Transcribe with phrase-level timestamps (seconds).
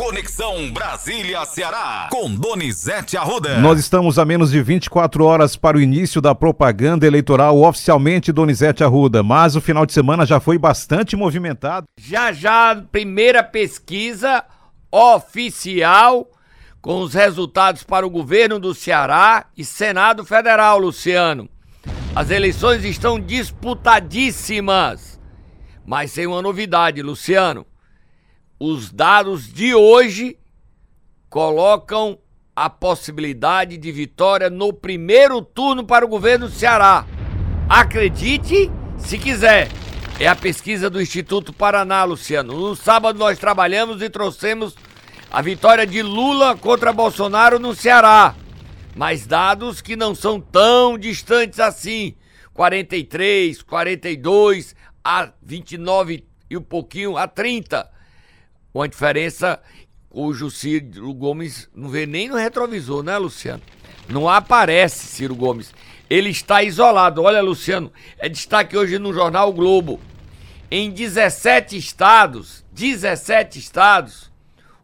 [0.00, 3.58] Conexão Brasília-Ceará, com Donizete Arruda.
[3.58, 8.82] Nós estamos a menos de 24 horas para o início da propaganda eleitoral oficialmente Donizete
[8.82, 11.84] Arruda, mas o final de semana já foi bastante movimentado.
[12.00, 14.42] Já já, primeira pesquisa
[14.90, 16.26] oficial
[16.80, 21.46] com os resultados para o governo do Ceará e Senado Federal, Luciano.
[22.16, 25.20] As eleições estão disputadíssimas,
[25.84, 27.66] mas tem uma novidade, Luciano
[28.60, 30.38] os dados de hoje
[31.30, 32.18] colocam
[32.54, 37.06] a possibilidade de vitória no primeiro turno para o governo do Ceará.
[37.66, 39.70] Acredite se quiser.
[40.18, 42.52] É a pesquisa do Instituto Paraná, Luciano.
[42.52, 44.76] No sábado nós trabalhamos e trouxemos
[45.30, 48.34] a vitória de Lula contra Bolsonaro no Ceará.
[48.94, 52.14] Mas dados que não são tão distantes assim.
[52.52, 57.99] 43, 42, a 29 e um pouquinho, a 30
[58.72, 59.60] uma diferença
[60.08, 63.62] cujo Ciro Gomes não vê nem no retrovisor, né, Luciano?
[64.08, 65.72] Não aparece Ciro Gomes.
[66.08, 67.22] Ele está isolado.
[67.22, 70.00] Olha, Luciano, é destaque hoje no jornal o Globo.
[70.70, 74.29] Em 17 estados, 17 estados,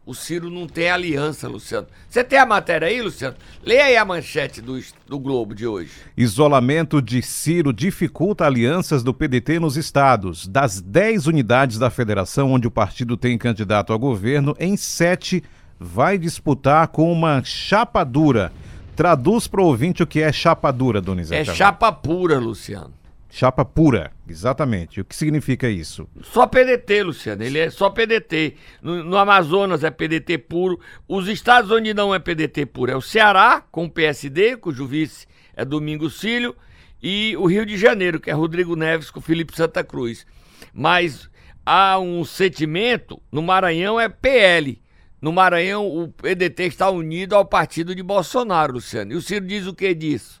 [0.07, 1.85] o Ciro não tem aliança, Luciano.
[2.07, 3.35] Você tem a matéria aí, Luciano?
[3.61, 5.91] Leia aí a manchete do, do Globo de hoje.
[6.15, 10.47] Isolamento de Ciro dificulta alianças do PDT nos estados.
[10.47, 15.43] Das 10 unidades da federação onde o partido tem candidato a governo, em 7
[15.77, 18.53] vai disputar com uma chapa dura.
[18.95, 21.49] Traduz para o ouvinte o que é chapa dura, Donizete.
[21.49, 22.93] É chapa pura, Luciano.
[23.29, 25.01] Chapa pura, exatamente.
[25.01, 26.07] O que significa isso?
[26.21, 27.43] Só PDT, Luciano.
[27.43, 28.55] Ele é só PDT.
[28.81, 30.79] No, no, Amazonas é PDT puro.
[31.07, 35.27] Os estados onde não é PDT puro é o Ceará, com o PSD, cujo vice
[35.55, 36.55] é Domingos Filho,
[37.01, 40.25] e o Rio de Janeiro, que é Rodrigo Neves com Felipe Santa Cruz.
[40.73, 41.29] Mas
[41.65, 44.81] há um sentimento, no Maranhão é PL.
[45.21, 49.11] No Maranhão, o PDT está unido ao partido de Bolsonaro, Luciano.
[49.11, 50.39] E o Ciro diz o que disso?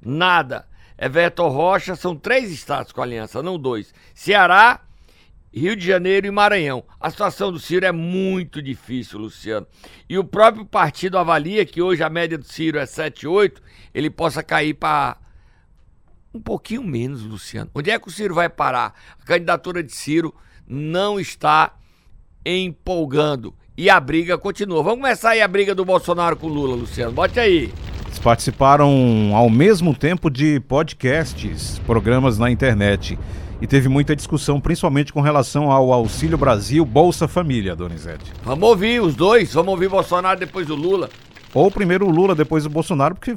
[0.00, 0.66] Nada
[0.98, 3.92] é Veto Rocha, são três estados com aliança, não dois.
[4.14, 4.80] Ceará,
[5.52, 6.84] Rio de Janeiro e Maranhão.
[7.00, 9.66] A situação do Ciro é muito difícil, Luciano.
[10.08, 13.58] E o próprio partido avalia que hoje a média do Ciro é 7,8,
[13.94, 15.16] ele possa cair para
[16.34, 17.70] um pouquinho menos, Luciano.
[17.74, 18.94] Onde é que o Ciro vai parar?
[19.20, 20.34] A candidatura de Ciro
[20.66, 21.74] não está
[22.44, 23.54] empolgando.
[23.76, 24.82] E a briga continua.
[24.82, 27.12] Vamos começar aí a briga do Bolsonaro com o Lula, Luciano.
[27.12, 27.72] Bote aí
[28.26, 33.16] participaram ao mesmo tempo de podcasts, programas na internet.
[33.62, 38.32] E teve muita discussão, principalmente com relação ao Auxílio Brasil Bolsa Família, Donizete.
[38.42, 41.08] Vamos ouvir os dois, vamos ouvir Bolsonaro depois o Lula.
[41.54, 43.32] Ou primeiro o Lula, depois o Bolsonaro, porque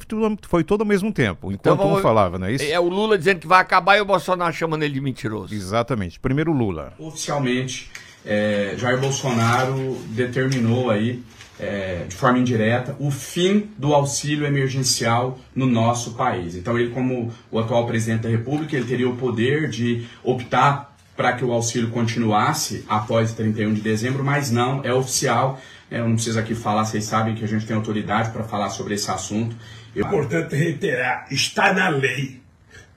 [0.48, 2.00] foi todo ao mesmo tempo, enquanto então, vamos...
[2.00, 2.66] um falava, não é isso?
[2.66, 5.54] É o Lula dizendo que vai acabar e o Bolsonaro chamando ele de mentiroso.
[5.54, 6.20] Exatamente.
[6.20, 6.94] Primeiro o Lula.
[6.98, 7.92] Oficialmente,
[8.26, 11.22] é, Jair Bolsonaro determinou aí
[11.60, 16.56] é, de forma indireta, o fim do auxílio emergencial no nosso país.
[16.56, 21.34] Então, ele, como o atual presidente da República, ele teria o poder de optar para
[21.34, 25.60] que o auxílio continuasse após 31 de dezembro, mas não, é oficial.
[25.92, 28.70] É, eu não preciso aqui falar, vocês sabem que a gente tem autoridade para falar
[28.70, 29.54] sobre esse assunto.
[29.94, 32.42] É importante reiterar, está na lei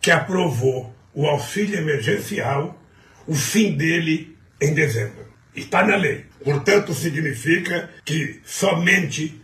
[0.00, 2.81] que aprovou o auxílio emergencial,
[3.27, 5.31] o fim dele em dezembro.
[5.55, 6.25] Está na lei.
[6.43, 9.39] Portanto, significa que somente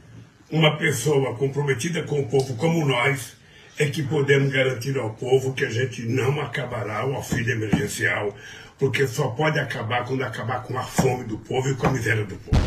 [0.50, 3.36] uma pessoa comprometida com o povo como nós
[3.78, 8.34] é que podemos garantir ao povo que a gente não acabará o auxílio emergencial,
[8.78, 12.24] porque só pode acabar quando acabar com a fome do povo e com a miséria
[12.24, 12.58] do povo.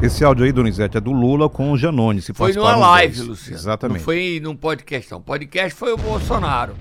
[0.00, 2.22] Esse áudio aí, Donizete, é do Lula com o Janone.
[2.22, 3.58] Se foi numa live, Luciano.
[3.58, 3.98] Exatamente.
[3.98, 5.20] Não foi num podcast, não.
[5.20, 6.76] Podcast foi o Bolsonaro.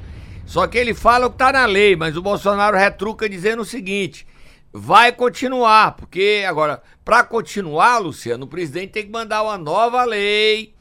[0.46, 3.66] Só que ele fala o que está na lei, mas o Bolsonaro retruca dizendo o
[3.66, 4.28] seguinte:
[4.74, 10.74] vai continuar, porque agora, para continuar, Luciano, o presidente tem que mandar uma nova lei,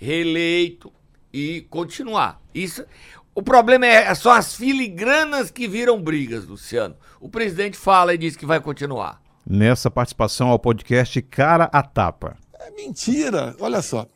[0.00, 0.92] reeleito
[1.32, 2.40] e continuar.
[2.52, 2.84] Isso,
[3.32, 6.96] o problema é, é só as filigranas que viram brigas, Luciano.
[7.20, 9.22] O presidente fala e diz que vai continuar.
[9.46, 12.36] Nessa participação ao podcast Cara a Tapa.
[12.60, 14.06] É mentira, olha só.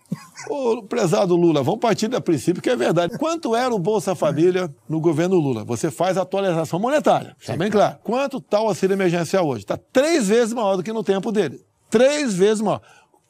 [0.51, 3.17] Ô, prezado Lula, vamos partir do princípio que é verdade.
[3.17, 5.65] Quanto era o Bolsa Família no governo Lula?
[5.65, 7.97] Você faz a atualização monetária, está bem claro.
[8.05, 9.63] Quanto está o auxílio emergencial hoje?
[9.63, 11.65] Está três vezes maior do que no tempo dele.
[11.89, 12.83] Três vezes maior.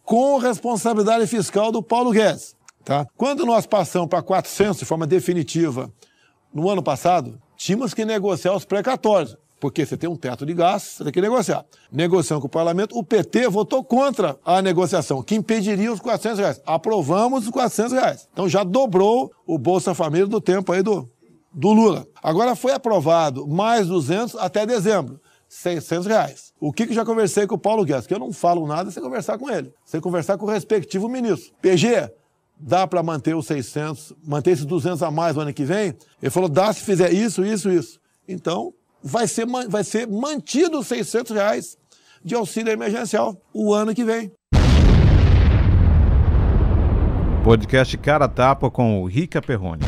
[0.05, 2.57] Com responsabilidade fiscal do Paulo Guedes.
[2.85, 3.07] Tá?
[3.17, 5.93] Quando nós passamos para 400 de forma definitiva
[6.53, 10.99] no ano passado, tínhamos que negociar os precatórios porque você tem um teto de gastos,
[10.99, 11.65] você tem que negociar.
[11.91, 16.61] Negociando com o parlamento, o PT votou contra a negociação, que impediria os 400 reais.
[16.67, 18.29] Aprovamos os 400 reais.
[18.31, 21.11] Então já dobrou o Bolsa Família do tempo aí do,
[21.51, 22.07] do Lula.
[22.23, 25.19] Agora foi aprovado mais 200 até dezembro.
[25.49, 26.53] 600 reais.
[26.61, 28.07] O que, que já conversei com o Paulo Guedes?
[28.07, 31.55] Que eu não falo nada sem conversar com ele, sem conversar com o respectivo ministro.
[31.63, 32.13] PG,
[32.61, 35.97] dá para manter os 600, manter esses 200 a mais no ano que vem?
[36.21, 37.99] Ele falou, dá se fizer isso, isso, isso.
[38.29, 38.75] Então,
[39.05, 41.77] vai ser, vai ser mantido os 600 reais
[42.25, 44.33] de auxílio emergencial o ano que vem.
[47.45, 49.85] Podcast Cara Tapa com o Rica Perrone.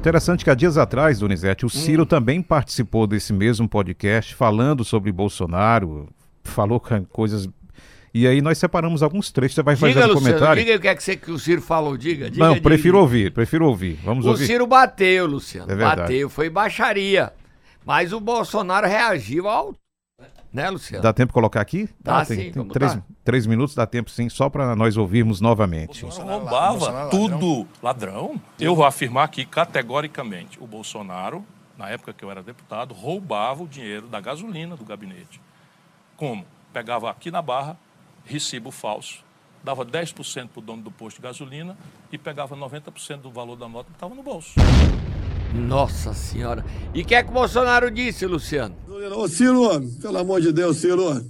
[0.00, 2.06] Interessante que há dias atrás, Donizete, o Ciro hum.
[2.06, 6.08] também participou desse mesmo podcast falando sobre Bolsonaro,
[6.42, 6.82] falou
[7.12, 7.46] coisas.
[8.12, 10.64] E aí nós separamos alguns trechos, você vai fazer um Luciano, comentário.
[10.64, 12.30] Diga o que é que, você, que o Ciro falou, diga.
[12.30, 12.98] diga Não, prefiro diga.
[12.98, 14.00] ouvir, prefiro ouvir.
[14.04, 14.44] Vamos o ouvir.
[14.44, 17.32] O Ciro bateu, Luciano, é bateu, foi baixaria.
[17.84, 19.74] Mas o Bolsonaro reagiu ao
[20.52, 21.02] né, Luciano?
[21.02, 21.88] Dá tempo de colocar aqui?
[22.00, 22.36] Dá, tá, sim.
[22.36, 26.00] Tem, tem três, três, minutos, dá tempo sim, só para nós ouvirmos novamente.
[26.04, 27.68] O Bolsonaro roubava Bolsonaro tudo.
[27.80, 28.40] Ladrão?
[28.58, 31.44] Eu vou afirmar aqui categoricamente: o Bolsonaro,
[31.78, 35.40] na época que eu era deputado, roubava o dinheiro da gasolina do gabinete.
[36.16, 36.44] Como?
[36.72, 37.78] Pegava aqui na barra,
[38.24, 39.18] recibo falso,
[39.62, 41.76] dava 10% para o dono do posto de gasolina
[42.12, 44.54] e pegava 90% do valor da nota que estava no bolso.
[45.54, 46.64] Nossa senhora.
[46.94, 48.76] E o que é que o Bolsonaro disse, Luciano?
[49.16, 51.24] Ô Ciro, pelo amor de Deus, Ciro.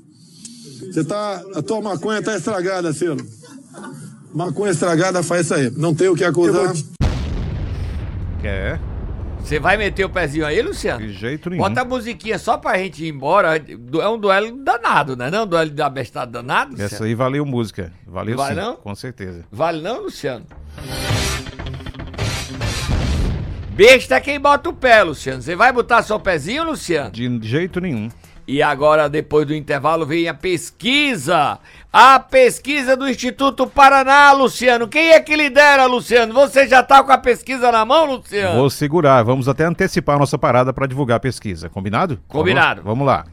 [0.93, 1.43] Você tá.
[1.55, 3.17] A tua maconha tá estragada, Ciro.
[4.35, 5.71] Maconha estragada faz isso aí.
[5.71, 6.75] Não tem o que acusar.
[8.43, 8.79] É.
[9.43, 11.05] Você vai meter o pezinho aí, Luciano?
[11.05, 11.63] De jeito nenhum.
[11.63, 13.57] Bota a musiquinha só pra gente ir embora.
[13.57, 15.31] É um duelo danado, né?
[15.31, 16.73] Não, um duelo da bestada danado.
[16.73, 16.95] Luciano?
[16.95, 17.93] Essa aí valeu música.
[18.07, 18.77] Valeu vale sim, não?
[18.77, 19.45] com certeza.
[19.51, 20.47] Vale não, Luciano?
[23.71, 25.41] Besta é quem bota o pé, Luciano.
[25.41, 27.11] Você vai botar seu pezinho, Luciano?
[27.11, 28.09] De jeito nenhum.
[28.51, 31.61] E agora, depois do intervalo, vem a pesquisa.
[31.93, 34.89] A pesquisa do Instituto Paraná, Luciano.
[34.89, 36.35] Quem é que lidera, Luciano?
[36.35, 38.59] Você já tá com a pesquisa na mão, Luciano?
[38.59, 39.23] Vou segurar.
[39.23, 41.69] Vamos até antecipar a nossa parada para divulgar a pesquisa.
[41.69, 42.19] Combinado?
[42.27, 42.83] Combinado.
[42.83, 43.25] Vamos, vamos lá.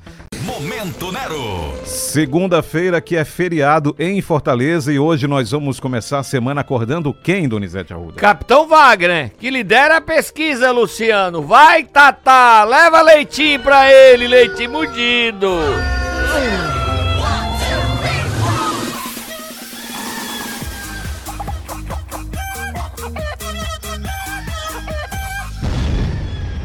[0.57, 1.71] Momento Nero.
[1.85, 7.47] Segunda-feira que é feriado em Fortaleza e hoje nós vamos começar a semana acordando quem,
[7.47, 8.19] Donizete Arruda?
[8.19, 11.43] Capitão Wagner, que lidera a pesquisa, Luciano.
[11.43, 15.47] Vai, Tatá, leva leitinho pra ele, leitinho mudido.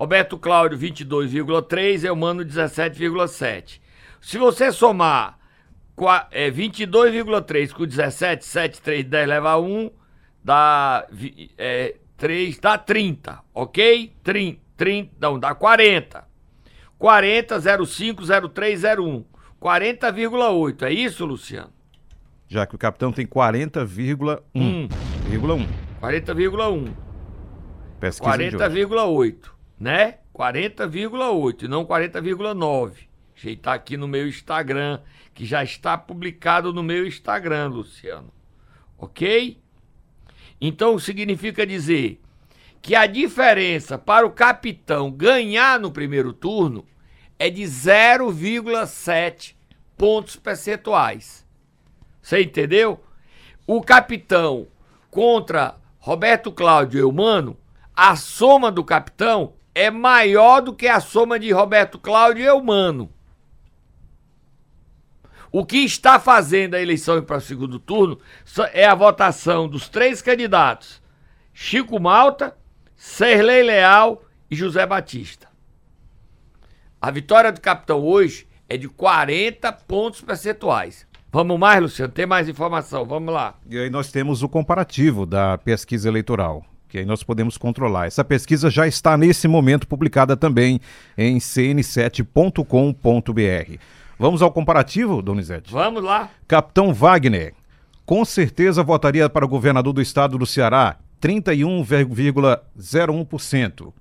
[0.00, 3.82] Roberto Cláudio 22,3, Elmano 17,7.
[4.18, 5.38] Se você somar
[6.30, 9.90] é, 22,3 com 17, 7, 3, 10 leva 1,
[10.42, 11.06] dá
[11.58, 14.10] é, 3, dá 30, ok?
[14.22, 16.24] 30, 30, não, dá 40.
[16.98, 18.22] 40, 05,
[18.54, 19.24] 03, 01.
[19.60, 21.74] 40,8, é isso, Luciano?
[22.48, 24.40] Já que o capitão tem 40,1.
[24.54, 24.88] Hum.
[26.00, 26.90] 40,1.
[28.00, 30.18] 40,8 né?
[30.34, 33.08] 40,8 e não 40,9.
[33.34, 35.00] Ajeitar aqui no meu Instagram,
[35.32, 38.30] que já está publicado no meu Instagram, Luciano.
[38.98, 39.58] Ok?
[40.60, 42.20] Então significa dizer
[42.82, 46.84] que a diferença para o capitão ganhar no primeiro turno
[47.38, 49.54] é de 0,7
[49.96, 51.46] pontos percentuais.
[52.20, 53.02] Você entendeu?
[53.66, 54.66] O capitão
[55.10, 57.56] contra Roberto Cláudio Eumano,
[57.96, 63.10] a soma do capitão é maior do que a soma de Roberto Cláudio e Eumano.
[65.52, 68.18] O que está fazendo a eleição para o segundo turno
[68.72, 71.02] é a votação dos três candidatos:
[71.52, 72.56] Chico Malta,
[72.94, 75.48] Serlei Leal e José Batista.
[77.00, 81.06] A vitória do capitão hoje é de 40 pontos percentuais.
[81.32, 82.12] Vamos mais, Luciano?
[82.12, 83.04] Tem mais informação?
[83.04, 83.54] Vamos lá.
[83.68, 86.64] E aí nós temos o comparativo da pesquisa eleitoral.
[86.90, 88.06] Que aí nós podemos controlar.
[88.06, 90.78] Essa pesquisa já está nesse momento publicada também
[91.16, 93.78] em cn7.com.br.
[94.18, 95.72] Vamos ao comparativo, Donizete?
[95.72, 96.28] Vamos lá.
[96.46, 97.54] Capitão Wagner,
[98.04, 103.92] com certeza votaria para o governador do estado do Ceará, 31,01%.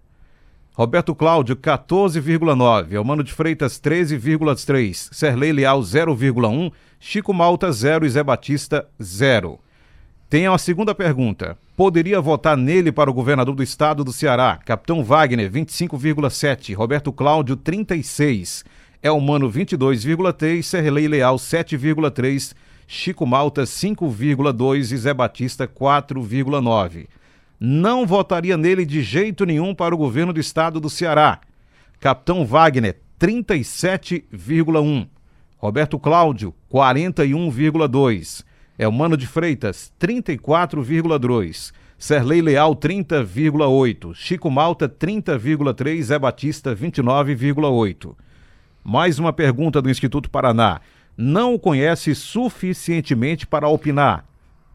[0.73, 2.91] Roberto Cláudio, 14,9%.
[2.91, 5.13] Elmano de Freitas, 13,3%.
[5.13, 6.71] Serlei Leal, 0,1%.
[6.99, 8.05] Chico Malta, 0%.
[8.05, 9.59] E Zé Batista, 0%.
[10.29, 11.57] Tem a segunda pergunta.
[11.79, 14.59] Poderia votar nele para o governador do estado do Ceará?
[14.65, 16.75] Capitão Wagner, 25,7%.
[16.75, 18.65] Roberto Cláudio, 36%.
[19.01, 20.61] Elmano, 22,3%.
[20.61, 22.53] Serlei Leal, 7,3%.
[22.85, 24.91] Chico Malta, 5,2%.
[24.91, 27.07] E Zé Batista, 4,9%.
[27.57, 31.39] Não votaria nele de jeito nenhum para o governo do estado do Ceará.
[31.97, 35.07] Capitão Wagner, 37,1%.
[35.57, 38.48] Roberto Cláudio, 41,2%.
[38.79, 41.73] Elmano de Freitas, 34,2%.
[41.97, 44.15] Serlei Leal, 30,8%.
[44.15, 46.01] Chico Malta, 30,3%.
[46.01, 48.15] Zé Batista, 29,8%.
[48.81, 50.79] Mais uma pergunta do Instituto Paraná.
[51.17, 54.25] Não o conhece suficientemente para opinar.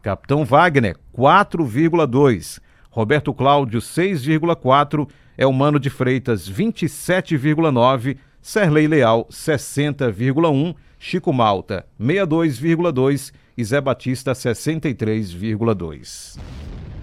[0.03, 2.61] Capitão Wagner, 4,2%.
[2.91, 5.09] Roberto Cláudio, 6,4%.
[5.35, 8.17] Elmano de Freitas, 27,9%.
[8.39, 10.75] Serlei Leal, 60,1%.
[11.07, 13.31] Chico Malta, 62,2%.
[13.55, 16.39] E Zé Batista, 63,2%.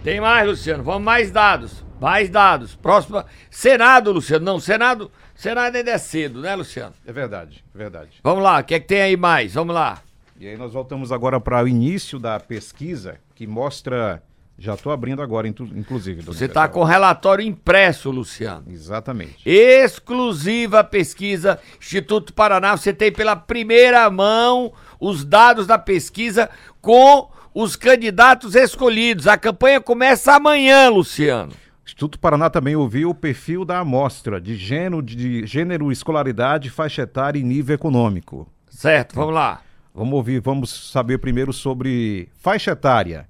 [0.02, 0.82] Tem mais, Luciano.
[0.82, 1.84] Vamos mais dados.
[2.00, 2.74] Mais dados.
[2.74, 3.24] Próxima.
[3.48, 4.44] Senado, Luciano.
[4.44, 5.08] Não, Senado.
[5.36, 6.92] Senado ainda é cedo, né, Luciano?
[7.06, 8.10] É verdade, é verdade.
[8.24, 8.58] Vamos lá.
[8.58, 9.54] O que é que tem aí mais?
[9.54, 10.02] Vamos lá.
[10.38, 14.20] E aí nós voltamos agora para o início da pesquisa que mostra.
[14.58, 16.22] Já estou abrindo agora, inclusive.
[16.22, 18.64] Você está com relatório impresso, Luciano.
[18.68, 19.38] Exatamente.
[19.44, 22.76] Exclusiva pesquisa Instituto Paraná.
[22.76, 26.48] Você tem pela primeira mão os dados da pesquisa
[26.80, 29.26] com os candidatos escolhidos.
[29.26, 31.52] A campanha começa amanhã, Luciano.
[31.84, 37.38] Instituto Paraná também ouviu o perfil da amostra de gênero, de gênero, escolaridade, faixa etária
[37.38, 38.48] e nível econômico.
[38.70, 39.60] Certo, vamos lá.
[39.94, 43.28] Vamos ouvir, vamos saber primeiro sobre faixa etária.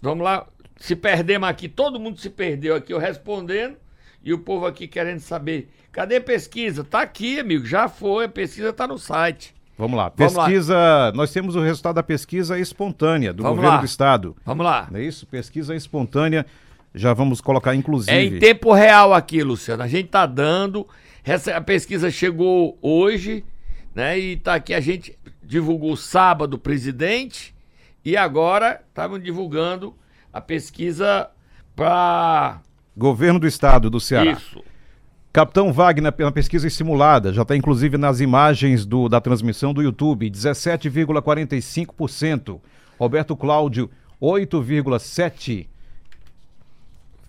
[0.00, 0.46] Vamos lá.
[0.76, 3.76] Se perdemos aqui, todo mundo se perdeu aqui, eu respondendo.
[4.24, 5.68] E o povo aqui querendo saber.
[5.90, 6.84] Cadê a pesquisa?
[6.84, 7.66] Tá aqui, amigo.
[7.66, 8.24] Já foi.
[8.26, 9.54] A pesquisa tá no site.
[9.76, 10.12] Vamos lá.
[10.16, 10.44] Vamos lá.
[10.46, 11.12] Pesquisa.
[11.14, 13.80] Nós temos o resultado da pesquisa espontânea do Vamos governo lá.
[13.80, 14.36] do estado.
[14.44, 14.88] Vamos lá.
[14.90, 15.26] Não é isso?
[15.26, 16.46] Pesquisa espontânea.
[16.94, 18.16] Já vamos colocar, inclusive.
[18.16, 19.82] É em tempo real aqui, Luciano.
[19.82, 20.86] A gente tá dando.
[21.24, 23.44] Essa, a pesquisa chegou hoje,
[23.94, 24.18] né?
[24.18, 27.54] E tá aqui, a gente divulgou sábado o presidente.
[28.04, 29.94] E agora estamos divulgando
[30.32, 31.30] a pesquisa
[31.74, 32.60] para.
[32.96, 34.32] Governo do estado do Ceará.
[34.32, 34.62] Isso.
[35.32, 40.30] Capitão Wagner, pela pesquisa simulada, já está inclusive nas imagens do, da transmissão do YouTube,
[40.30, 42.60] 17,45%.
[42.98, 45.68] Roberto Cláudio, 8,7%.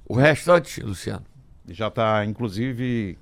[0.05, 1.25] O restante, Luciano.
[1.67, 3.17] Já está, inclusive,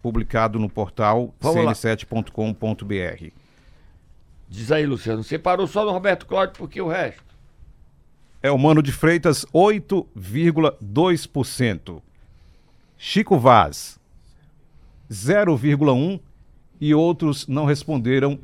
[0.00, 1.72] publicado no portal Vamos lá.
[1.72, 3.32] cn7.com.br.
[4.48, 5.22] Diz aí, Luciano.
[5.22, 7.22] Você parou só no Roberto Cláudio, porque o resto?
[8.42, 12.00] É o Mano de Freitas, 8,2%.
[12.96, 14.00] Chico Vaz,
[15.10, 16.20] 0,1%.
[16.80, 18.38] E outros não responderam,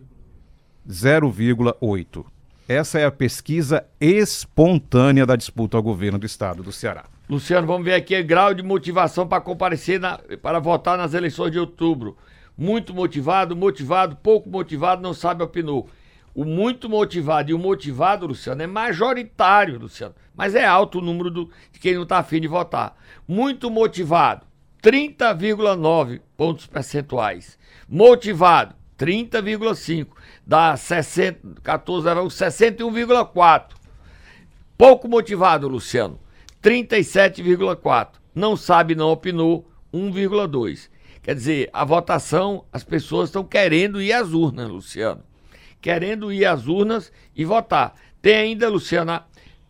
[0.86, 2.26] 0,8%.
[2.68, 7.06] Essa é a pesquisa espontânea da disputa ao governo do estado do Ceará.
[7.28, 11.50] Luciano, vamos ver aqui o grau de motivação para comparecer na, para votar nas eleições
[11.50, 12.16] de outubro.
[12.56, 15.88] Muito motivado, motivado, pouco motivado, não sabe opinou.
[16.32, 20.14] O muito motivado e o motivado, Luciano, é majoritário, Luciano.
[20.36, 22.96] Mas é alto o número do, de quem não está afim de votar.
[23.26, 24.46] Muito motivado,
[24.80, 27.58] 30,9 pontos percentuais.
[27.88, 30.08] Motivado, 30,5.
[30.46, 33.70] Dá 60, 14, 61,4.
[34.78, 36.20] Pouco motivado, Luciano,
[36.66, 38.08] 37,4.
[38.34, 40.90] Não sabe, não opinou, 1,2.
[41.22, 45.22] Quer dizer, a votação, as pessoas estão querendo ir às urnas, Luciano.
[45.80, 47.94] Querendo ir às urnas e votar.
[48.20, 49.24] Tem ainda, Luciana,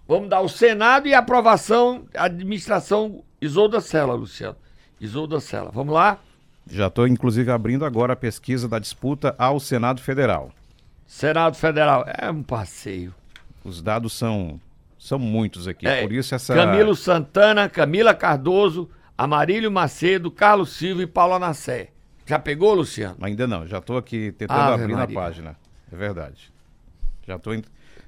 [0.08, 4.56] vamos dar o Senado e a aprovação, a administração Isolda Sela, Luciano.
[4.98, 5.70] Isolda Sela.
[5.70, 6.18] Vamos lá?
[6.66, 10.50] Já estou, inclusive, abrindo agora a pesquisa da disputa ao Senado Federal.
[11.06, 13.14] Senado Federal, é um passeio.
[13.62, 14.58] Os dados são,
[15.06, 16.52] são muitos aqui, É, por isso essa...
[16.54, 21.90] Camilo Santana, Camila Cardoso, Amarílio Macedo, Carlos Silva e Paulo Anassé.
[22.26, 23.16] Já pegou, Luciano?
[23.22, 25.14] Ainda não, já estou aqui tentando Ave abrir na Maria.
[25.14, 25.56] página.
[25.92, 26.52] É verdade.
[27.24, 27.54] Já estou...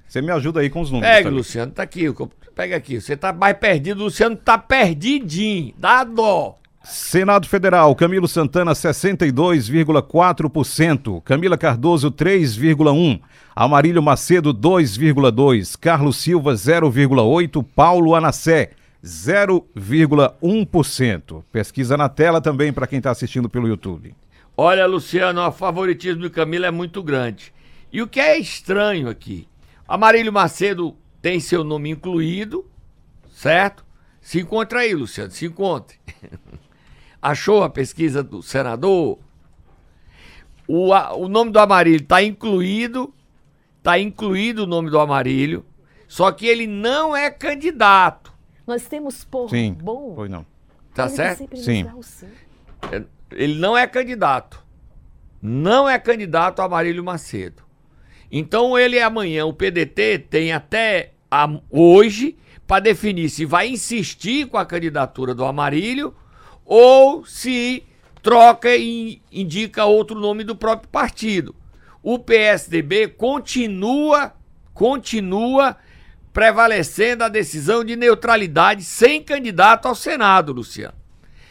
[0.08, 1.08] Você me ajuda aí com os números.
[1.14, 1.38] Pega, também.
[1.38, 2.06] Luciano, tá aqui.
[2.54, 3.00] Pega aqui.
[3.00, 5.72] Você tá mais perdido, Luciano tá perdidinho.
[5.78, 6.58] Dá dó.
[6.90, 13.20] Senado Federal, Camilo Santana 62,4%, Camila Cardoso 3,1%,
[13.54, 18.70] Amarílio Macedo 2,2%, Carlos Silva 0,8%, Paulo Anassé
[19.04, 21.44] 0,1%.
[21.52, 24.14] Pesquisa na tela também para quem está assistindo pelo YouTube.
[24.56, 27.52] Olha, Luciano, o favoritismo do Camilo é muito grande.
[27.92, 29.46] E o que é estranho aqui?
[29.86, 32.64] Amarílio Macedo tem seu nome incluído,
[33.30, 33.84] certo?
[34.22, 35.98] Se encontra aí, Luciano, se encontre.
[37.20, 39.18] Achou a pesquisa do senador?
[40.66, 43.12] O, a- o nome do Amarílio está incluído,
[43.78, 45.64] está incluído o nome do Amarílio,
[46.06, 48.32] só que ele não é candidato,
[48.66, 50.14] Nós temos por Sim, bom.
[50.14, 50.44] foi não.
[50.94, 51.56] tá ele certo?
[51.56, 51.86] Sim.
[52.02, 52.26] sim.
[53.32, 54.62] Ele não é candidato.
[55.40, 57.62] Não é candidato a Amarílio Macedo.
[58.30, 64.58] Então ele amanhã, o PDT tem até a- hoje para definir se vai insistir com
[64.58, 66.14] a candidatura do Amarílio
[66.68, 67.82] ou se
[68.22, 71.56] troca e indica outro nome do próprio partido.
[72.02, 74.34] O PSDB continua
[74.74, 75.76] continua
[76.32, 80.94] prevalecendo a decisão de neutralidade sem candidato ao Senado, Luciano.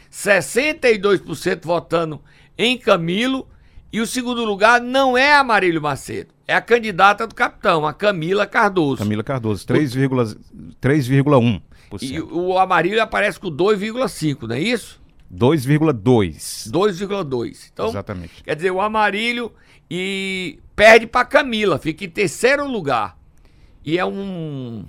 [0.10, 2.22] 62% votando
[2.58, 3.46] em Camilo
[3.92, 8.46] e o segundo lugar não é Amarílio Macedo, é a candidata do capitão, a Camila
[8.46, 8.98] Cardoso.
[8.98, 10.38] Camila Cardoso 3,1%.
[10.82, 11.62] 3,1%.
[12.02, 15.02] E o Amarílio aparece com 2,5, não é isso?
[15.34, 16.72] 2,2%.
[16.72, 17.70] 2,2.
[17.72, 18.44] Então, Exatamente.
[18.44, 19.52] quer dizer, o Amarílio
[19.90, 23.18] e perde para Camila, fica em terceiro lugar.
[23.84, 24.86] E é um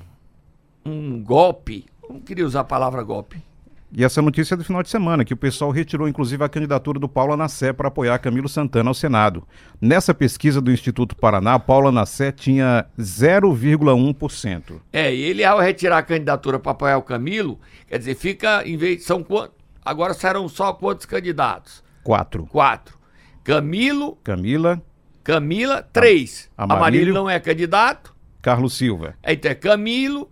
[0.85, 3.43] um golpe, não queria usar a palavra golpe.
[3.91, 6.99] E essa notícia é do final de semana, que o pessoal retirou inclusive a candidatura
[6.99, 9.47] do Paulo Anassé para apoiar Camilo Santana ao Senado.
[9.81, 14.81] Nessa pesquisa do Instituto Paraná, Paulo Anassé tinha 0,1%.
[14.93, 18.77] É, e ele ao retirar a candidatura para apoiar o Camilo, quer dizer, fica em
[18.77, 19.58] vez são quantos?
[19.89, 21.83] Agora serão só quantos candidatos?
[22.05, 22.47] 4.
[22.47, 22.99] Quatro.
[23.43, 24.83] Camilo, Camila,
[25.25, 26.51] Camila, três.
[26.59, 26.77] Amarílio.
[26.79, 28.15] Amarílio não é candidato.
[28.43, 30.31] Carlos Silva Então é Camilo,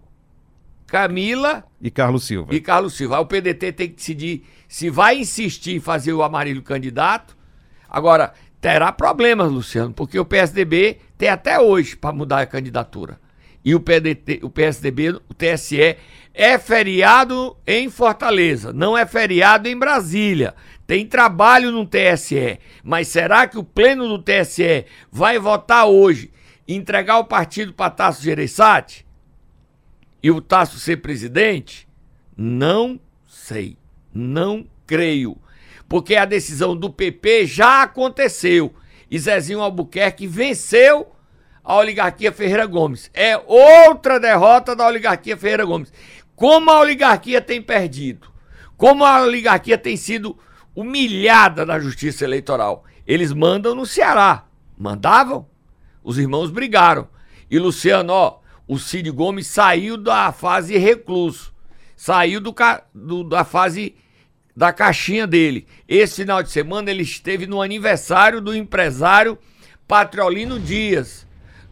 [0.87, 2.55] Camila e Carlos Silva.
[2.55, 3.17] e Carlos Silva.
[3.17, 7.35] Aí o PDT tem que decidir se vai insistir em fazer o Amarílio candidato.
[7.89, 13.19] Agora, terá problemas, Luciano, porque o PSDB tem até hoje para mudar a candidatura.
[13.67, 15.97] E o, PDT, o PSDB, o TSE,
[16.33, 20.55] é feriado em Fortaleza, não é feriado em Brasília.
[20.87, 22.61] Tem trabalho no TSE.
[22.85, 26.31] Mas será que o pleno do TSE vai votar hoje
[26.69, 29.07] entregar o partido para Tasso Gereissati?
[30.27, 31.87] e o Tasso ser presidente?
[32.37, 32.99] Não
[33.29, 33.79] sei.
[34.13, 35.37] Não creio.
[35.89, 38.75] Porque a decisão do PP já aconteceu.
[39.09, 41.13] E Zezinho Albuquerque venceu
[41.67, 43.11] a oligarquia Ferreira Gomes.
[43.13, 45.93] É outra derrota da oligarquia Ferreira Gomes.
[46.37, 48.29] Como a oligarquia tem perdido.
[48.77, 50.39] Como a oligarquia tem sido
[50.77, 52.85] humilhada na justiça eleitoral.
[53.05, 54.45] Eles mandam no Ceará.
[54.79, 55.49] Mandavam?
[56.05, 57.09] Os irmãos brigaram.
[57.51, 61.53] E Luciano, ó, o Cid Gomes saiu da fase recluso.
[61.97, 62.55] Saiu do,
[62.95, 63.97] do- da fase
[64.55, 65.67] da caixinha dele.
[65.89, 69.37] Esse final de semana ele esteve no aniversário do empresário
[69.89, 71.26] Patriolino Dias,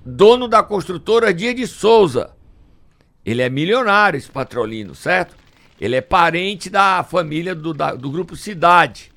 [0.04, 2.34] dono da construtora Dia de Souza.
[3.24, 5.34] Ele é milionário, esse Patrolino, certo?
[5.80, 9.10] Ele é parente da família do, da- do grupo Cidade.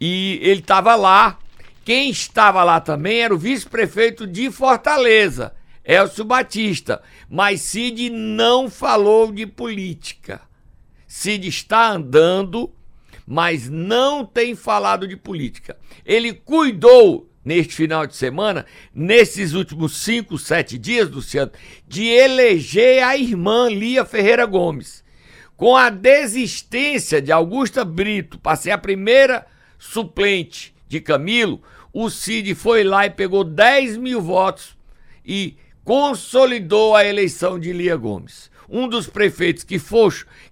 [0.00, 1.38] E ele estava lá.
[1.84, 5.54] Quem estava lá também era o vice-prefeito de Fortaleza,
[5.84, 7.02] Elcio Batista.
[7.28, 10.42] Mas Cid não falou de política.
[11.06, 12.70] Cid está andando,
[13.26, 15.76] mas não tem falado de política.
[16.04, 21.52] Ele cuidou neste final de semana, nesses últimos cinco, sete dias, Luciano,
[21.88, 25.02] de eleger a irmã Lia Ferreira Gomes.
[25.56, 29.46] Com a desistência de Augusta Brito para ser a primeira
[29.78, 34.76] suplente de Camilo, o Cid foi lá e pegou 10 mil votos
[35.24, 38.50] e consolidou a eleição de Lia Gomes.
[38.68, 39.80] Um dos prefeitos que,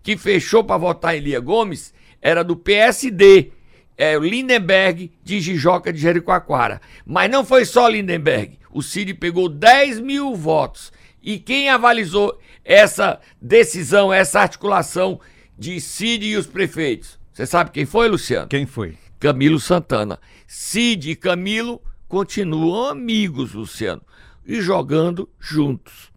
[0.03, 3.53] que fechou para votar em Lia Gomes era do PSD,
[3.99, 6.81] é, Lindenberg de Jijoca de Jericoacoara.
[7.05, 8.57] Mas não foi só Lindenberg.
[8.71, 10.93] O Cid pegou 10 mil votos.
[11.21, 15.21] E quem avalizou essa decisão, essa articulação
[15.59, 17.19] de Cid e os prefeitos?
[17.33, 18.47] Você sabe quem foi, Luciano?
[18.47, 18.97] Quem foi?
[19.19, 20.21] Camilo Santana.
[20.47, 24.03] Cid e Camilo continuam amigos, Luciano,
[24.47, 26.13] e jogando juntos.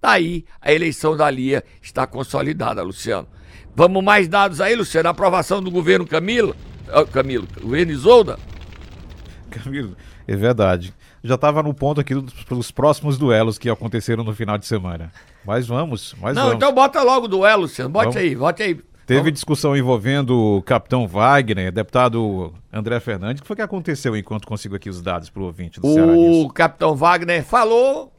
[0.00, 3.26] Daí a eleição da Lia está consolidada, Luciano.
[3.74, 5.08] Vamos mais dados aí, Luciano?
[5.08, 6.54] A aprovação do governo Camilo?
[7.12, 8.38] Camilo, governo Isolda?
[9.50, 10.94] Camilo, é verdade.
[11.22, 15.10] Já estava no ponto aqui dos, dos, próximos duelos que aconteceram no final de semana.
[15.44, 16.56] Mas vamos, mas Não, vamos.
[16.56, 17.90] então bota logo o duelo, Luciano.
[17.90, 18.16] Bote vamos.
[18.16, 18.74] aí, bote aí.
[19.06, 19.32] Teve vamos.
[19.32, 23.40] discussão envolvendo o capitão Wagner, deputado André Fernandes.
[23.40, 25.94] O que foi que aconteceu enquanto consigo aqui os dados para o ouvinte do o
[25.94, 28.13] Ceará O capitão Wagner falou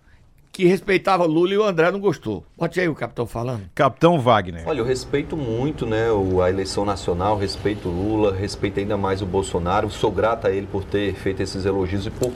[0.56, 2.46] que respeitava Lula e o André não gostou.
[2.58, 3.64] Bote aí o capitão falando.
[3.76, 4.64] Capitão Wagner.
[4.66, 6.06] Olha, eu respeito muito né,
[6.42, 9.90] a eleição nacional, respeito Lula, respeito ainda mais o Bolsonaro.
[9.92, 12.32] Sou grato a ele por ter feito esses elogios e por,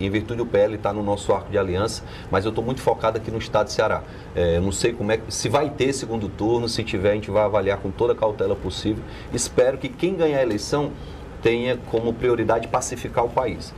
[0.00, 3.18] em virtude do PL estar no nosso arco de aliança, mas eu estou muito focado
[3.18, 4.02] aqui no estado de Ceará.
[4.34, 7.44] É, não sei como é se vai ter segundo turno, se tiver, a gente vai
[7.44, 9.04] avaliar com toda a cautela possível.
[9.30, 10.90] Espero que quem ganhar a eleição
[11.42, 13.74] tenha como prioridade pacificar o país.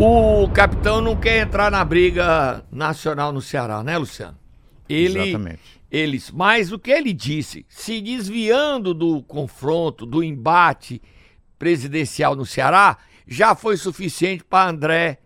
[0.00, 4.38] O capitão não quer entrar na briga nacional no Ceará, né, Luciano?
[4.88, 5.60] Ele, Exatamente.
[5.90, 11.02] Eles, mas o que ele disse, se desviando do confronto, do embate
[11.58, 15.18] presidencial no Ceará, já foi suficiente para André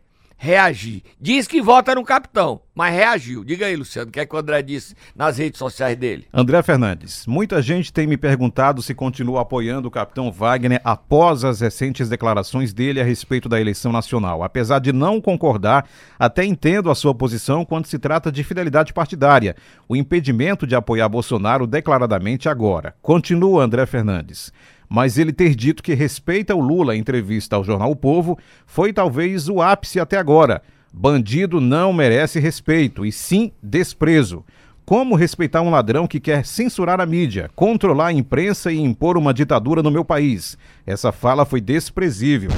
[0.43, 1.05] reagir.
[1.21, 3.45] Diz que vota no capitão, mas reagiu.
[3.45, 6.27] Diga aí, Luciano, o que é que o André disse nas redes sociais dele?
[6.35, 11.61] André Fernandes, muita gente tem me perguntado se continua apoiando o capitão Wagner após as
[11.61, 14.43] recentes declarações dele a respeito da eleição nacional.
[14.43, 19.55] Apesar de não concordar, até entendo a sua posição quando se trata de fidelidade partidária,
[19.89, 22.97] o impedimento de apoiar Bolsonaro declaradamente agora.
[23.01, 24.53] Continua André Fernandes
[24.93, 28.93] mas ele ter dito que respeita o Lula em entrevista ao jornal O Povo foi
[28.93, 30.61] talvez o ápice até agora.
[30.93, 34.45] Bandido não merece respeito, e sim desprezo.
[34.85, 39.33] Como respeitar um ladrão que quer censurar a mídia, controlar a imprensa e impor uma
[39.33, 40.59] ditadura no meu país?
[40.87, 42.51] Essa fala foi desprezível.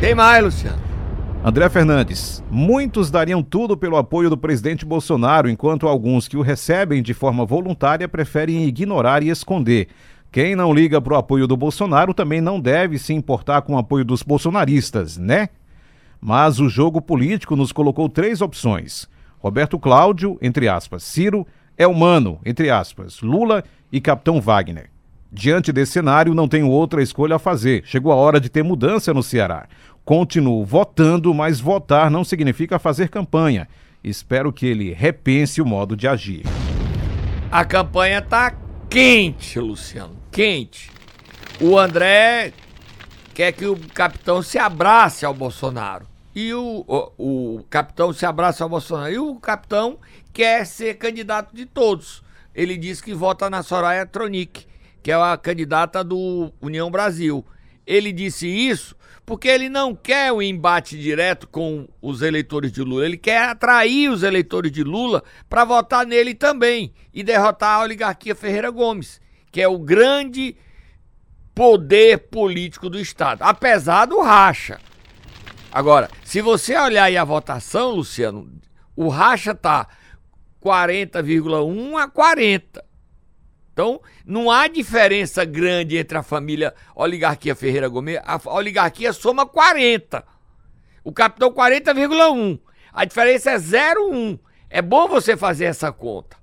[0.00, 0.82] Tem mais, Luciano.
[1.44, 7.00] André Fernandes, muitos dariam tudo pelo apoio do presidente Bolsonaro, enquanto alguns que o recebem
[7.00, 9.86] de forma voluntária preferem ignorar e esconder.
[10.34, 13.78] Quem não liga para o apoio do Bolsonaro também não deve se importar com o
[13.78, 15.48] apoio dos bolsonaristas, né?
[16.20, 21.46] Mas o jogo político nos colocou três opções: Roberto Cláudio, entre aspas, Ciro,
[21.78, 24.90] é humano, entre aspas, Lula e Capitão Wagner.
[25.30, 27.84] Diante desse cenário, não tenho outra escolha a fazer.
[27.86, 29.68] Chegou a hora de ter mudança no Ceará.
[30.04, 33.68] Continuo votando, mas votar não significa fazer campanha.
[34.02, 36.42] Espero que ele repense o modo de agir.
[37.52, 38.52] A campanha tá
[38.94, 40.90] quente, Luciano, quente.
[41.60, 42.52] O André
[43.32, 46.08] quer que o capitão se abrace ao Bolsonaro.
[46.34, 49.12] E o, o, o capitão se abraça ao Bolsonaro.
[49.12, 49.96] E o capitão
[50.32, 52.20] quer ser candidato de todos.
[52.52, 54.66] Ele diz que vota na Soraya Tronic,
[55.04, 57.46] que é a candidata do União Brasil.
[57.86, 62.82] Ele disse isso porque ele não quer o um embate direto com os eleitores de
[62.82, 63.06] Lula.
[63.06, 68.34] Ele quer atrair os eleitores de Lula para votar nele também e derrotar a oligarquia
[68.34, 69.20] Ferreira Gomes,
[69.54, 70.56] que é o grande
[71.54, 74.80] poder político do Estado, apesar do racha.
[75.70, 78.50] Agora, se você olhar aí a votação, Luciano,
[78.96, 79.86] o racha tá
[80.60, 82.84] 40,1 a 40.
[83.72, 88.18] Então, não há diferença grande entre a família Oligarquia Ferreira Gomes.
[88.24, 90.24] A oligarquia soma 40.
[91.04, 92.58] O capitão 40,1.
[92.92, 94.36] A diferença é 0,1.
[94.68, 96.36] É bom você fazer essa conta.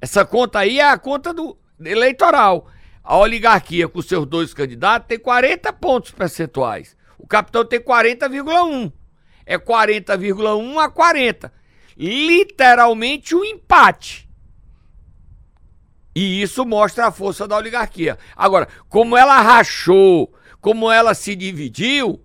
[0.00, 2.68] Essa conta aí é a conta do eleitoral.
[3.02, 6.96] A oligarquia com seus dois candidatos tem 40 pontos percentuais.
[7.18, 8.92] O capitão tem 40,1.
[9.46, 11.52] É 40,1 a 40.
[11.96, 14.28] Literalmente um empate.
[16.14, 18.18] E isso mostra a força da oligarquia.
[18.36, 22.24] Agora, como ela rachou, como ela se dividiu,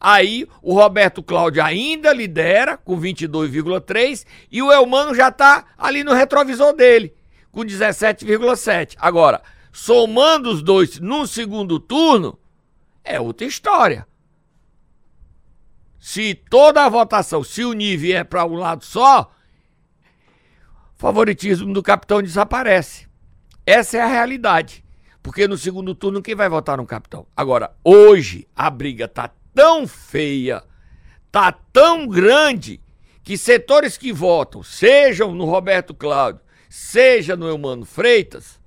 [0.00, 6.14] Aí o Roberto Cláudio ainda lidera com 22,3 e o Elmano já está ali no
[6.14, 7.17] retrovisor dele
[7.58, 8.94] com 17,7.
[9.00, 9.42] Agora,
[9.72, 12.38] somando os dois no segundo turno,
[13.02, 14.06] é outra história.
[15.98, 19.32] Se toda a votação se unir vier para um lado só,
[20.94, 23.08] favoritismo do capitão desaparece.
[23.66, 24.84] Essa é a realidade.
[25.20, 27.26] Porque no segundo turno quem vai votar no capitão?
[27.36, 30.62] Agora, hoje a briga tá tão feia,
[31.32, 32.80] tá tão grande,
[33.24, 38.58] que setores que votam, sejam no Roberto Cláudio, seja no Eumano Freitas,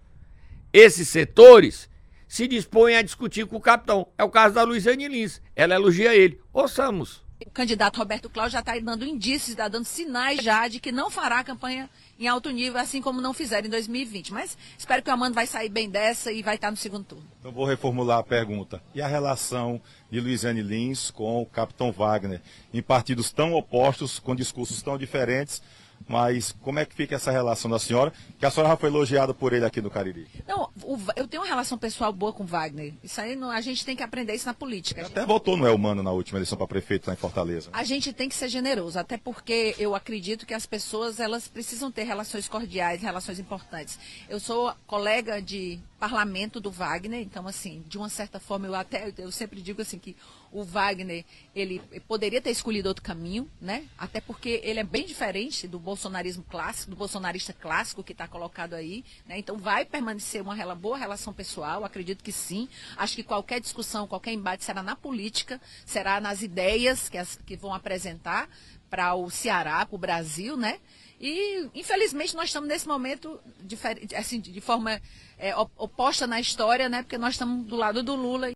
[0.74, 1.90] esses setores
[2.28, 4.08] se dispõem a discutir com o capitão.
[4.18, 5.42] É o caso da Luiziane Lins.
[5.54, 6.40] Ela elogia ele.
[6.54, 7.22] Ouçamos.
[7.46, 11.10] O candidato Roberto Cláudio já está dando indícios, está dando sinais já de que não
[11.10, 14.32] fará campanha em alto nível, assim como não fizeram em 2020.
[14.32, 17.26] Mas espero que o Amando vai sair bem dessa e vai estar no segundo turno.
[17.40, 18.82] Então vou reformular a pergunta.
[18.94, 22.42] E a relação de Luiziane Lins com o capitão Wagner,
[22.74, 25.62] em partidos tão opostos, com discursos tão diferentes,
[26.08, 28.14] mas como é que fica essa relação da senhora?
[28.40, 30.28] Que a senhora já foi elogiada por ele aqui no Cariri.
[30.48, 32.94] Não, o, eu tenho uma relação pessoal boa com o Wagner.
[33.04, 35.06] Isso aí não, a gente tem que aprender isso na política.
[35.06, 37.70] Até votou no Elmano na última eleição para prefeito lá em Fortaleza.
[37.74, 41.92] A gente tem que ser generoso, até porque eu acredito que as pessoas elas precisam
[41.92, 44.00] ter relações cordiais, relações importantes.
[44.30, 49.14] Eu sou colega de parlamento do Wagner, então assim, de uma certa forma eu até
[49.18, 50.16] eu sempre digo assim que
[50.52, 53.88] o Wagner ele poderia ter escolhido outro caminho, né?
[53.98, 58.74] Até porque ele é bem diferente do bolsonarismo clássico, do bolsonarista clássico que está colocado
[58.74, 59.38] aí, né?
[59.40, 62.68] Então vai permanecer uma boa relação pessoal, acredito que sim.
[62.98, 67.56] Acho que qualquer discussão, qualquer embate será na política, será nas ideias que, as, que
[67.56, 68.50] vão apresentar
[68.90, 70.80] para o Ceará, para o Brasil, né?
[71.20, 73.78] E, infelizmente, nós estamos nesse momento de,
[74.18, 75.00] assim, de forma
[75.38, 77.04] é, oposta na história, né?
[77.04, 78.52] Porque nós estamos do lado do Lula.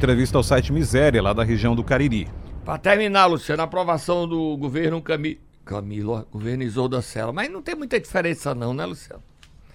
[0.00, 2.26] Entrevista ao site Miséria, lá da região do Cariri.
[2.64, 5.38] Para terminar, Luciano, a aprovação do governo Cami...
[5.62, 6.64] Camilo, governo
[7.02, 7.34] Sela.
[7.34, 9.22] Mas não tem muita diferença não, né, Luciano?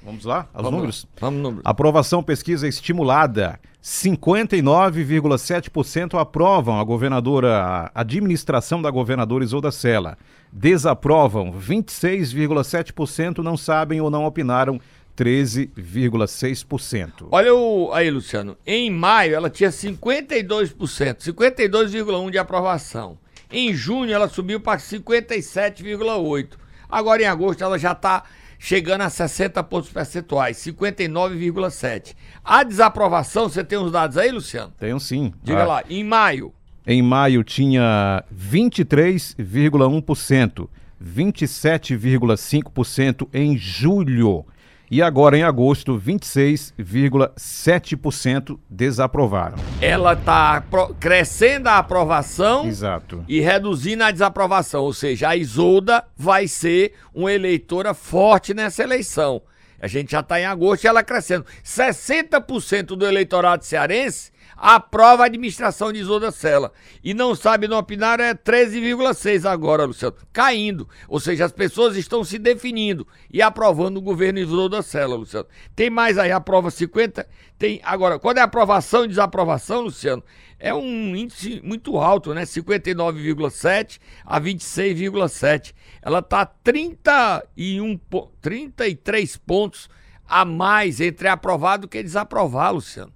[0.03, 1.03] Vamos lá, os Vamos números?
[1.03, 1.09] Lá.
[1.21, 1.61] Vamos números.
[1.63, 3.59] Aprovação pesquisa estimulada.
[3.83, 10.17] 59,7% aprovam a governadora, a administração da governadora Isolda Sela.
[10.51, 14.81] Desaprovam 26,7%, não sabem ou não opinaram
[15.15, 17.27] 13,6%.
[17.31, 18.57] Olha o, aí, Luciano.
[18.65, 23.17] Em maio ela tinha 52%, 52,1% de aprovação.
[23.51, 26.57] Em junho ela subiu para 57,8%.
[26.89, 28.25] Agora em agosto ela já está
[28.59, 32.13] chegando a 60 pontos percentuais, 59,7.
[32.43, 34.73] A desaprovação, você tem os dados aí, Luciano?
[34.79, 35.31] Tenho sim.
[35.43, 35.67] Diga ah.
[35.67, 36.51] lá, em maio.
[36.87, 40.69] Em maio tinha 23,1%,
[41.03, 44.45] 27,5% em julho.
[44.89, 49.57] E agora, em agosto, 26,7% desaprovaram.
[49.81, 50.63] Ela está
[50.99, 53.25] crescendo a aprovação Exato.
[53.27, 54.83] e reduzindo a desaprovação.
[54.83, 59.41] Ou seja, a Isolda vai ser uma eleitora forte nessa eleição.
[59.79, 61.45] A gente já está em agosto e ela crescendo.
[61.63, 66.71] 60% do eleitorado cearense aprova a administração de Isolda Sela.
[67.03, 70.15] E não sabe não opinar é 13,6 agora, Luciano.
[70.31, 70.87] Caindo.
[71.07, 75.47] Ou seja, as pessoas estão se definindo e aprovando o governo Isolda Sela, Luciano.
[75.75, 77.27] Tem mais aí, aprova 50.
[77.57, 80.23] Tem agora, quando é aprovação e desaprovação, Luciano,
[80.59, 82.43] é um índice muito alto, né?
[82.43, 85.73] 59,7 a 26,7.
[86.01, 87.99] Ela tá 31
[88.41, 89.89] 33 pontos
[90.27, 93.13] a mais entre aprovar do que desaprovar, Luciano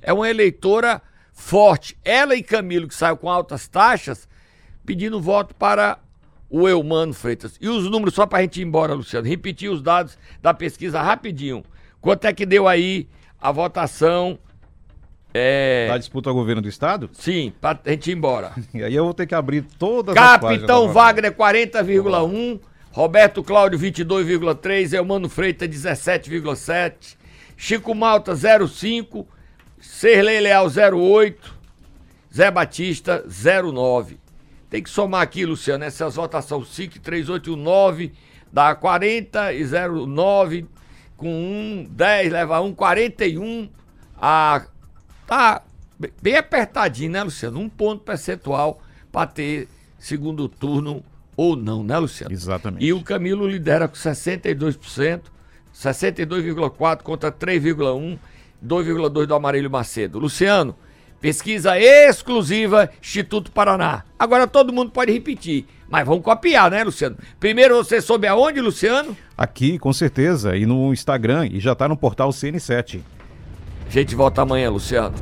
[0.00, 1.96] é uma eleitora forte.
[2.04, 4.28] Ela e Camilo, que saiu com altas taxas,
[4.84, 5.98] pedindo voto para
[6.48, 7.56] o Eumano Freitas.
[7.60, 11.02] E os números, só para a gente ir embora, Luciano, repetir os dados da pesquisa
[11.02, 11.64] rapidinho.
[12.00, 13.08] Quanto é que deu aí
[13.40, 14.38] a votação?
[15.38, 15.86] É...
[15.88, 17.08] Da disputa ao governo do estado?
[17.12, 18.52] Sim, para a gente ir embora.
[18.74, 24.94] e aí eu vou ter que abrir todas Capitão as Wagner 40,1, Roberto Cláudio 22,3,
[24.94, 27.16] Eumano Freitas 17,7,
[27.56, 29.24] Chico Malta 0,5,
[29.80, 31.54] Serlei Leal 08,
[32.34, 34.18] Zé Batista 09.
[34.68, 36.68] Tem que somar aqui, Luciano, essas votações.
[36.68, 38.12] SIC 3819
[38.52, 40.66] dá 40 e 09
[41.16, 43.68] com 1, 10 leva 1, 41
[44.20, 44.66] a
[45.28, 45.62] tá
[46.20, 47.60] bem apertadinho, né, Luciano?
[47.60, 48.80] Um ponto percentual
[49.12, 51.04] para ter segundo turno
[51.36, 52.32] ou não, né, Luciano?
[52.32, 52.84] Exatamente.
[52.84, 55.20] E o Camilo lidera com 62%,
[55.72, 58.18] 62,4 contra 3,1
[58.64, 60.18] 2,2 do Amarilho Macedo.
[60.18, 60.74] Luciano,
[61.20, 64.04] pesquisa exclusiva Instituto Paraná.
[64.18, 67.16] Agora todo mundo pode repetir, mas vamos copiar, né, Luciano?
[67.38, 69.16] Primeiro você soube aonde, Luciano?
[69.36, 73.00] Aqui, com certeza, e no Instagram, e já está no portal CN7.
[73.88, 75.14] A gente volta amanhã, Luciano.